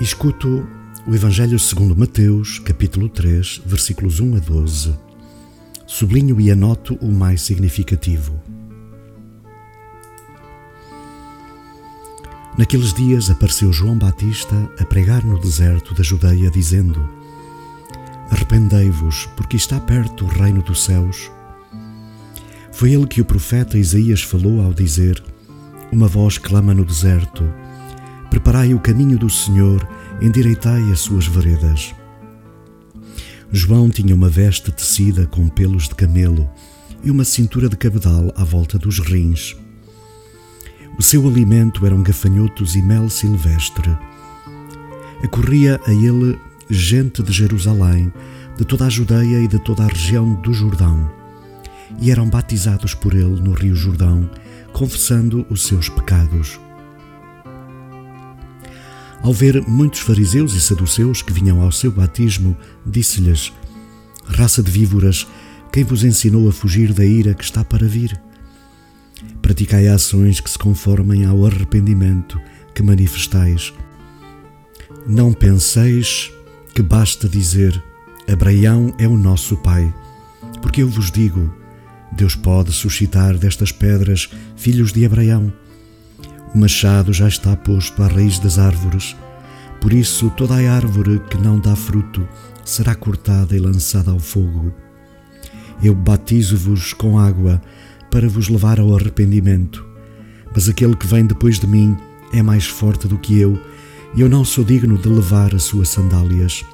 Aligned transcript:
Escuto 0.00 0.66
o 1.06 1.14
Evangelho 1.14 1.58
segundo 1.58 1.94
Mateus, 1.94 2.58
capítulo 2.58 3.08
3, 3.08 3.62
versículos 3.66 4.18
1 4.18 4.36
a 4.36 4.38
12. 4.38 4.98
Sublinho 5.86 6.40
e 6.40 6.50
anoto 6.50 6.94
o 7.02 7.12
mais 7.12 7.42
significativo. 7.42 8.40
Naqueles 12.56 12.94
dias 12.94 13.28
apareceu 13.28 13.72
João 13.72 13.98
Batista 13.98 14.54
a 14.78 14.84
pregar 14.86 15.24
no 15.24 15.38
deserto 15.38 15.94
da 15.94 16.02
Judeia, 16.02 16.50
dizendo: 16.50 17.08
Arrependei-vos, 18.30 19.26
porque 19.36 19.56
está 19.56 19.78
perto 19.78 20.24
o 20.24 20.28
reino 20.28 20.62
dos 20.62 20.84
céus. 20.84 21.30
Foi 22.72 22.92
ele 22.92 23.06
que 23.06 23.20
o 23.20 23.24
profeta 23.24 23.76
Isaías 23.76 24.22
falou 24.22 24.62
ao 24.62 24.72
dizer: 24.72 25.22
Uma 25.92 26.08
voz 26.08 26.38
clama 26.38 26.72
no 26.72 26.84
deserto 26.84 27.44
Preparai 28.30 28.72
o 28.72 28.80
caminho 28.80 29.18
do 29.18 29.28
Senhor, 29.28 29.86
endireitai 30.22 30.90
as 30.92 31.00
suas 31.00 31.26
veredas. 31.26 31.94
João 33.52 33.90
tinha 33.90 34.14
uma 34.14 34.28
veste 34.28 34.70
tecida 34.70 35.26
com 35.26 35.48
pelos 35.48 35.88
de 35.88 35.94
camelo 35.96 36.48
e 37.02 37.10
uma 37.10 37.24
cintura 37.24 37.68
de 37.68 37.76
cabedal 37.76 38.32
à 38.36 38.44
volta 38.44 38.78
dos 38.78 39.00
rins. 39.00 39.56
O 40.96 41.02
seu 41.02 41.26
alimento 41.26 41.84
eram 41.84 42.02
gafanhotos 42.02 42.76
e 42.76 42.82
mel 42.82 43.10
silvestre. 43.10 43.90
Acorria 45.24 45.80
a 45.86 45.92
ele 45.92 46.38
gente 46.68 47.22
de 47.22 47.32
Jerusalém, 47.32 48.12
de 48.56 48.64
toda 48.64 48.86
a 48.86 48.90
Judeia 48.90 49.40
e 49.42 49.48
de 49.48 49.58
toda 49.58 49.82
a 49.82 49.88
região 49.88 50.34
do 50.34 50.54
Jordão, 50.54 51.10
e 52.00 52.10
eram 52.10 52.28
batizados 52.28 52.94
por 52.94 53.14
ele 53.14 53.40
no 53.40 53.52
Rio 53.52 53.74
Jordão, 53.74 54.30
confessando 54.72 55.44
os 55.50 55.64
seus 55.66 55.88
pecados. 55.88 56.60
Ao 59.22 59.32
ver 59.32 59.62
muitos 59.68 60.00
fariseus 60.00 60.54
e 60.54 60.60
saduceus 60.60 61.20
que 61.20 61.32
vinham 61.32 61.60
ao 61.60 61.70
seu 61.70 61.92
batismo, 61.92 62.56
disse-lhes: 62.86 63.52
Raça 64.24 64.62
de 64.62 64.70
víboras, 64.70 65.26
quem 65.70 65.84
vos 65.84 66.04
ensinou 66.04 66.48
a 66.48 66.52
fugir 66.52 66.92
da 66.92 67.04
ira 67.04 67.34
que 67.34 67.44
está 67.44 67.62
para 67.62 67.86
vir? 67.86 68.18
Praticai 69.42 69.88
ações 69.88 70.40
que 70.40 70.50
se 70.50 70.58
conformem 70.58 71.26
ao 71.26 71.44
arrependimento 71.44 72.40
que 72.74 72.82
manifestais. 72.82 73.74
Não 75.06 75.32
penseis 75.34 76.32
que 76.74 76.82
basta 76.82 77.28
dizer: 77.28 77.82
Abraão 78.30 78.94
é 78.98 79.06
o 79.06 79.18
nosso 79.18 79.56
pai, 79.58 79.92
porque 80.62 80.82
eu 80.82 80.88
vos 80.88 81.10
digo: 81.10 81.52
Deus 82.10 82.34
pode 82.34 82.72
suscitar 82.72 83.36
destas 83.36 83.70
pedras 83.70 84.30
filhos 84.56 84.92
de 84.92 85.04
Abraão. 85.04 85.52
O 86.54 86.58
machado 86.58 87.12
já 87.12 87.28
está 87.28 87.56
posto 87.56 88.02
à 88.02 88.08
raiz 88.08 88.38
das 88.38 88.58
árvores. 88.58 89.16
Por 89.80 89.92
isso, 89.92 90.30
toda 90.36 90.54
a 90.54 90.74
árvore 90.74 91.20
que 91.30 91.38
não 91.38 91.58
dá 91.58 91.76
fruto 91.76 92.26
será 92.64 92.94
cortada 92.94 93.56
e 93.56 93.58
lançada 93.58 94.10
ao 94.10 94.18
fogo. 94.18 94.72
Eu 95.82 95.94
batizo-vos 95.94 96.92
com 96.92 97.18
água 97.18 97.60
para 98.10 98.28
vos 98.28 98.48
levar 98.48 98.80
ao 98.80 98.94
arrependimento. 98.94 99.86
Mas 100.52 100.68
aquele 100.68 100.96
que 100.96 101.06
vem 101.06 101.24
depois 101.24 101.58
de 101.58 101.66
mim 101.66 101.96
é 102.32 102.42
mais 102.42 102.66
forte 102.66 103.06
do 103.06 103.18
que 103.18 103.38
eu, 103.38 103.58
e 104.14 104.20
eu 104.20 104.28
não 104.28 104.44
sou 104.44 104.64
digno 104.64 104.98
de 104.98 105.08
levar 105.08 105.54
as 105.54 105.62
suas 105.62 105.88
sandálias. 105.88 106.64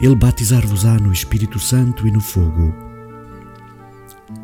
Ele 0.00 0.14
batizar-vos-á 0.14 0.98
no 0.98 1.12
Espírito 1.12 1.58
Santo 1.58 2.06
e 2.06 2.10
no 2.10 2.20
fogo. 2.20 2.74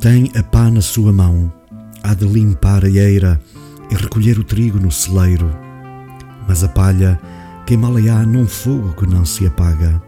Tem 0.01 0.31
a 0.35 0.43
pá 0.43 0.71
na 0.71 0.81
sua 0.81 1.13
mão, 1.13 1.53
há 2.03 2.15
de 2.15 2.27
limpar 2.27 2.85
a 2.85 2.89
eira 2.89 3.41
e 3.91 3.95
recolher 3.95 4.39
o 4.39 4.45
trigo 4.45 4.79
no 4.79 4.91
celeiro, 4.91 5.51
mas 6.49 6.63
a 6.65 6.69
palha 6.69 7.21
queimá-la-á 7.67 8.25
num 8.25 8.47
fogo 8.47 8.93
que 8.95 9.07
não 9.07 9.25
se 9.25 9.47
apaga. 9.47 10.03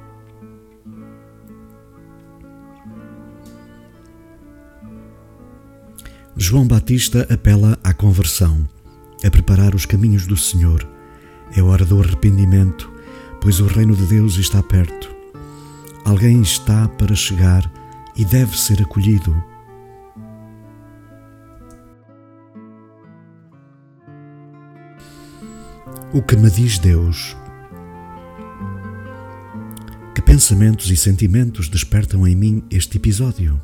João 6.40 6.66
Batista 6.66 7.26
apela 7.28 7.76
à 7.82 7.92
conversão, 7.92 8.66
a 9.24 9.30
preparar 9.30 9.74
os 9.74 9.84
caminhos 9.84 10.24
do 10.24 10.36
Senhor. 10.36 10.86
É 11.56 11.60
hora 11.60 11.84
do 11.84 12.00
arrependimento, 12.00 12.88
pois 13.40 13.58
o 13.58 13.66
reino 13.66 13.96
de 13.96 14.06
Deus 14.06 14.36
está 14.36 14.62
perto. 14.62 15.10
Alguém 16.04 16.40
está 16.40 16.86
para 16.86 17.16
chegar 17.16 17.68
e 18.16 18.24
deve 18.24 18.56
ser 18.56 18.80
acolhido. 18.80 19.34
O 26.18 26.22
que 26.22 26.34
me 26.34 26.50
diz 26.50 26.80
Deus? 26.80 27.36
Que 30.12 30.20
pensamentos 30.20 30.90
e 30.90 30.96
sentimentos 30.96 31.68
despertam 31.68 32.26
em 32.26 32.34
mim 32.34 32.64
este 32.72 32.96
episódio? 32.96 33.62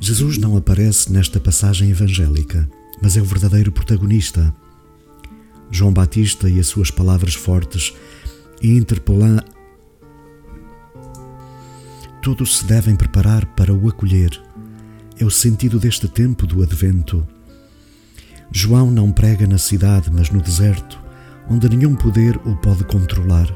Jesus 0.00 0.38
não 0.38 0.56
aparece 0.56 1.12
nesta 1.12 1.38
passagem 1.38 1.90
evangélica, 1.90 2.68
mas 3.00 3.16
é 3.16 3.22
o 3.22 3.24
verdadeiro 3.24 3.70
protagonista. 3.70 4.52
João 5.70 5.92
Batista 5.92 6.50
e 6.50 6.58
as 6.58 6.66
suas 6.66 6.90
palavras 6.90 7.34
fortes 7.34 7.94
e 8.60 8.76
interpelar 8.76 9.44
todos 12.20 12.58
se 12.58 12.64
devem 12.64 12.96
preparar 12.96 13.46
para 13.54 13.72
o 13.72 13.88
acolher. 13.88 14.42
É 15.16 15.24
o 15.24 15.30
sentido 15.30 15.78
deste 15.78 16.08
tempo 16.08 16.44
do 16.44 16.60
advento 16.60 17.24
João 18.52 18.90
não 18.90 19.12
prega 19.12 19.46
na 19.46 19.58
cidade, 19.58 20.10
mas 20.10 20.30
no 20.30 20.40
deserto, 20.40 21.00
onde 21.48 21.68
nenhum 21.68 21.94
poder 21.94 22.36
o 22.44 22.56
pode 22.56 22.84
controlar, 22.84 23.48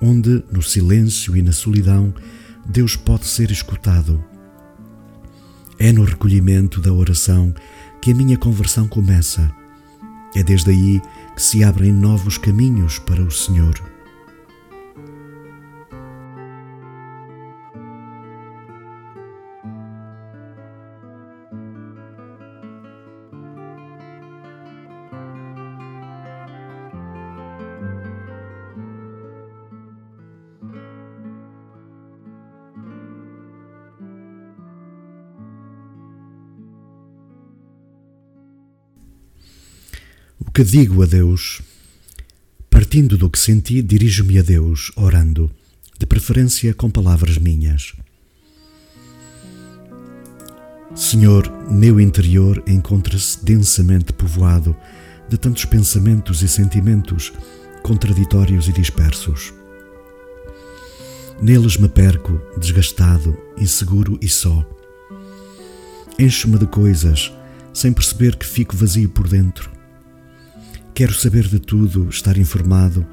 onde, 0.00 0.44
no 0.50 0.62
silêncio 0.62 1.36
e 1.36 1.42
na 1.42 1.52
solidão, 1.52 2.14
Deus 2.64 2.94
pode 2.96 3.26
ser 3.26 3.50
escutado. 3.50 4.22
É 5.78 5.90
no 5.92 6.04
recolhimento 6.04 6.80
da 6.80 6.92
oração 6.92 7.52
que 8.00 8.12
a 8.12 8.14
minha 8.14 8.38
conversão 8.38 8.86
começa. 8.86 9.52
É 10.34 10.42
desde 10.42 10.70
aí 10.70 11.02
que 11.34 11.42
se 11.42 11.64
abrem 11.64 11.92
novos 11.92 12.38
caminhos 12.38 12.98
para 13.00 13.22
o 13.22 13.30
Senhor. 13.30 13.91
Que 40.54 40.62
digo 40.62 41.02
a 41.02 41.06
Deus? 41.06 41.62
Partindo 42.68 43.16
do 43.16 43.30
que 43.30 43.38
senti, 43.38 43.80
dirijo-me 43.80 44.38
a 44.38 44.42
Deus, 44.42 44.92
orando, 44.96 45.50
de 45.98 46.04
preferência 46.04 46.74
com 46.74 46.90
palavras 46.90 47.38
minhas. 47.38 47.94
Senhor, 50.94 51.50
meu 51.70 51.98
interior 51.98 52.62
encontra-se 52.66 53.42
densamente 53.42 54.12
povoado 54.12 54.76
de 55.26 55.38
tantos 55.38 55.64
pensamentos 55.64 56.42
e 56.42 56.48
sentimentos 56.48 57.32
contraditórios 57.82 58.68
e 58.68 58.72
dispersos. 58.72 59.54
Neles 61.40 61.78
me 61.78 61.88
perco, 61.88 62.38
desgastado, 62.58 63.34
inseguro 63.56 64.18
e 64.20 64.28
só. 64.28 64.68
Encho-me 66.18 66.58
de 66.58 66.66
coisas, 66.66 67.32
sem 67.72 67.90
perceber 67.90 68.36
que 68.36 68.44
fico 68.44 68.76
vazio 68.76 69.08
por 69.08 69.26
dentro 69.26 69.71
Quero 70.94 71.14
saber 71.14 71.48
de 71.48 71.58
tudo, 71.58 72.10
estar 72.10 72.36
informado, 72.36 73.06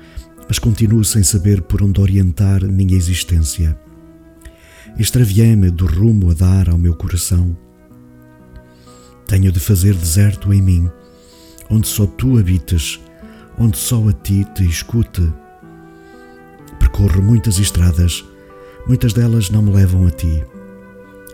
mas 0.50 0.60
continuo 0.60 1.04
sem 1.06 1.24
saber 1.24 1.62
por 1.62 1.82
onde 1.82 2.02
orientar 2.02 2.62
minha 2.66 2.96
existência. 2.96 3.80
Extraviei-me 4.98 5.72
do 5.72 5.86
rumo 5.86 6.30
a 6.30 6.34
dar 6.34 6.70
ao 6.70 6.78
meu 6.78 6.94
coração. 6.94 7.58
Tenho 9.26 9.50
de 9.50 9.62
fazer 9.62 9.96
deserto 9.96 10.54
em 10.54 10.62
mim, 10.62 10.92
onde 11.70 11.88
só 11.88 12.06
tu 12.06 12.38
habitas, 12.38 13.00
onde 13.58 13.78
só 13.78 14.10
a 14.10 14.12
ti 14.12 14.46
te 14.54 14.66
escute. 14.66 15.32
Percorro 16.80 17.24
muitas 17.24 17.60
estradas, 17.60 18.26
muitas 18.88 19.14
delas 19.14 19.50
não 19.50 19.62
me 19.62 19.72
levam 19.72 20.06
a 20.06 20.12
ti. 20.12 20.44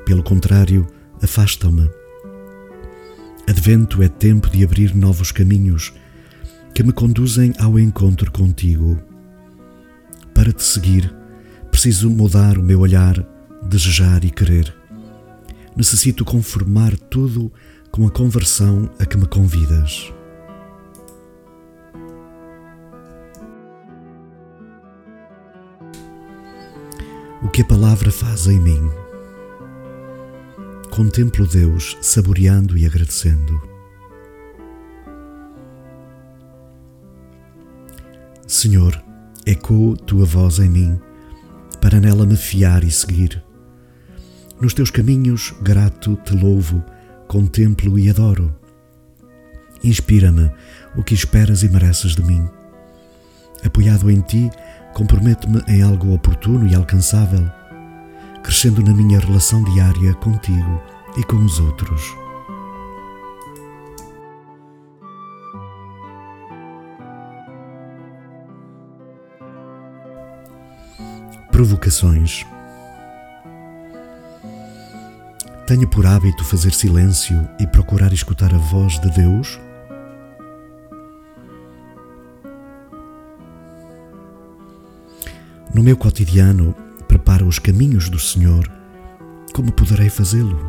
Pelo 0.06 0.22
contrário, 0.22 0.86
afastam-me. 1.24 1.90
Advento 3.48 4.04
é 4.04 4.08
tempo 4.08 4.48
de 4.48 4.64
abrir 4.64 4.94
novos 4.94 5.32
caminhos 5.32 5.92
que 6.76 6.84
me 6.84 6.92
conduzem 6.92 7.54
ao 7.58 7.80
encontro 7.80 8.30
contigo. 8.30 9.00
Para 10.34 10.52
te 10.52 10.62
seguir, 10.62 11.16
preciso 11.72 12.10
mudar 12.10 12.58
o 12.58 12.62
meu 12.62 12.82
olhar, 12.82 13.26
desejar 13.64 14.26
e 14.26 14.30
querer. 14.30 14.76
Necessito 15.74 16.26
conformar 16.26 16.98
tudo 16.98 17.50
com 17.92 18.06
a 18.06 18.12
conversão 18.12 18.90
a 19.00 19.06
que 19.06 19.16
me 19.16 19.26
convidas. 19.26 20.14
O 27.42 27.48
que 27.48 27.62
a 27.62 27.66
palavra 27.66 28.12
faz 28.12 28.48
em 28.48 28.60
mim. 28.60 28.92
Contemplo 30.92 31.48
Deus 31.48 31.98
saboreando 32.02 32.78
e 32.78 32.86
agradecendo. 32.86 33.75
Senhor, 38.56 39.04
ecoa 39.46 39.98
tua 39.98 40.24
voz 40.24 40.60
em 40.60 40.70
mim, 40.70 40.98
para 41.82 42.00
nela 42.00 42.26
me 42.26 42.38
fiar 42.38 42.86
e 42.86 42.90
seguir. 42.90 43.44
Nos 44.62 44.74
teus 44.74 44.90
caminhos, 44.90 45.54
grato 45.62 46.18
te 46.24 46.34
louvo, 46.34 46.82
contemplo 47.28 48.00
e 48.00 48.10
adoro. 48.10 48.56
Inspira-me 49.84 50.50
o 50.96 51.04
que 51.04 51.14
esperas 51.14 51.64
e 51.64 51.70
mereces 51.70 52.16
de 52.16 52.24
mim. 52.24 52.48
Apoiado 53.62 54.10
em 54.10 54.22
ti, 54.22 54.50
comprometo-me 54.94 55.62
em 55.68 55.82
algo 55.82 56.14
oportuno 56.14 56.66
e 56.66 56.74
alcançável, 56.74 57.46
crescendo 58.42 58.82
na 58.82 58.94
minha 58.94 59.20
relação 59.20 59.66
diária 59.66 60.14
contigo 60.14 60.82
e 61.18 61.24
com 61.26 61.44
os 61.44 61.60
outros. 61.60 62.25
Provocações. 71.56 72.46
Tenho 75.66 75.90
por 75.90 76.06
hábito 76.06 76.44
fazer 76.44 76.74
silêncio 76.74 77.48
e 77.58 77.66
procurar 77.66 78.12
escutar 78.12 78.54
a 78.54 78.58
voz 78.58 79.00
de 79.00 79.10
Deus? 79.10 79.58
No 85.74 85.82
meu 85.82 85.96
cotidiano, 85.96 86.76
preparo 87.08 87.48
os 87.48 87.58
caminhos 87.58 88.10
do 88.10 88.20
Senhor. 88.20 88.70
Como 89.54 89.72
poderei 89.72 90.10
fazê-lo? 90.10 90.60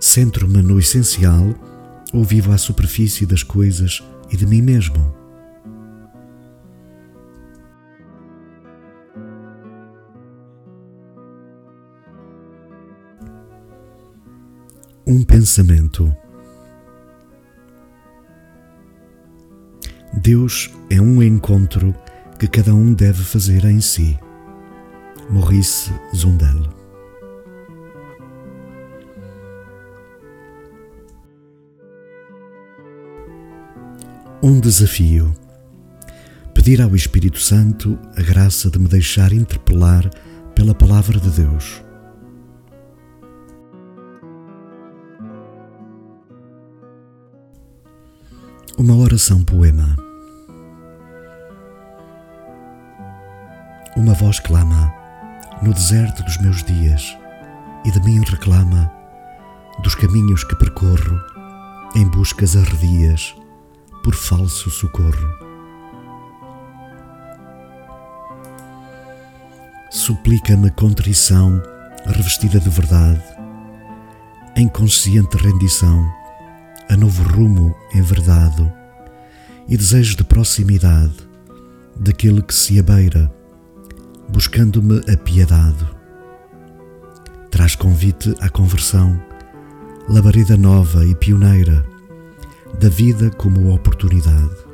Centro-me 0.00 0.62
no 0.62 0.78
essencial 0.78 1.44
ou 2.10 2.24
vivo 2.24 2.52
à 2.52 2.56
superfície 2.56 3.26
das 3.26 3.42
coisas 3.42 4.02
e 4.30 4.36
de 4.36 4.46
mim 4.46 4.62
mesmo? 4.62 5.14
Um 15.06 15.22
pensamento. 15.24 16.14
Deus 20.12 20.70
é 20.90 21.00
um 21.00 21.22
encontro 21.22 21.94
que 22.38 22.48
cada 22.48 22.74
um 22.74 22.92
deve 22.92 23.22
fazer 23.22 23.64
em 23.64 23.80
si. 23.80 24.18
Maurice 25.30 25.92
Zundel 26.14 26.75
Um 34.48 34.60
desafio. 34.60 35.34
Pedir 36.54 36.80
ao 36.80 36.94
Espírito 36.94 37.40
Santo 37.40 37.98
a 38.16 38.22
graça 38.22 38.70
de 38.70 38.78
me 38.78 38.86
deixar 38.86 39.32
interpelar 39.32 40.08
pela 40.54 40.72
Palavra 40.72 41.18
de 41.18 41.28
Deus. 41.30 41.82
Uma 48.78 48.94
oração 48.94 49.42
poema. 49.42 49.96
Uma 53.96 54.14
voz 54.14 54.38
clama 54.38 54.94
no 55.60 55.74
deserto 55.74 56.22
dos 56.22 56.40
meus 56.40 56.62
dias 56.62 57.18
e 57.84 57.90
de 57.90 58.00
mim 58.04 58.22
reclama 58.24 58.88
dos 59.82 59.96
caminhos 59.96 60.44
que 60.44 60.54
percorro 60.54 61.20
em 61.96 62.06
buscas 62.08 62.56
arredias 62.56 63.34
por 64.06 64.14
falso 64.14 64.70
socorro. 64.70 65.36
Suplica-me 69.90 70.70
contrição 70.70 71.60
revestida 72.06 72.60
de 72.60 72.70
verdade, 72.70 73.20
em 74.54 74.68
consciente 74.68 75.36
rendição, 75.36 76.08
a 76.88 76.96
novo 76.96 77.24
rumo 77.24 77.74
enverdado 77.92 78.72
e 79.66 79.76
desejo 79.76 80.18
de 80.18 80.22
proximidade 80.22 81.16
daquele 81.96 82.42
que 82.42 82.54
se 82.54 82.78
abeira, 82.78 83.28
buscando-me 84.28 85.00
a 85.12 85.16
piedade. 85.16 85.84
Traz 87.50 87.74
convite 87.74 88.36
à 88.38 88.48
conversão, 88.48 89.20
labareda 90.08 90.56
nova 90.56 91.04
e 91.04 91.12
pioneira 91.16 91.95
da 92.78 92.88
vida 92.88 93.30
como 93.30 93.74
oportunidade. 93.74 94.65